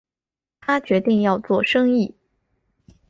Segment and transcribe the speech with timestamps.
[0.61, 2.15] 他决定要做生意